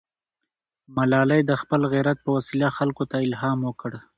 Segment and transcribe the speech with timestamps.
[0.95, 3.91] ملالۍ د خپل غیرت په وسیله خلکو ته الهام ورکړ.